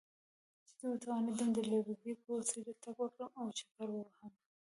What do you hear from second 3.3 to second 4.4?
او چکر ووهم.